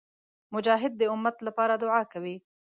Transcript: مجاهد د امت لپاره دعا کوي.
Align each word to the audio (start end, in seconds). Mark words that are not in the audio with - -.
مجاهد 0.53 0.93
د 0.97 1.01
امت 1.13 1.37
لپاره 1.47 1.73
دعا 1.83 2.01
کوي. 2.13 2.35